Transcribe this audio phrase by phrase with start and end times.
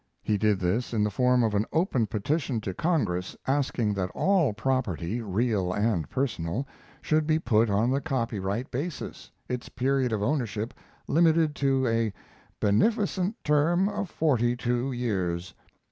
[0.23, 4.51] He did this in the form of an open petition to Congress, asking that all
[4.51, 6.67] property, real and personal,
[7.03, 10.73] should be put on the copyright basis, its period of ownership
[11.07, 12.11] limited to a
[12.59, 15.53] "beneficent term of forty two years."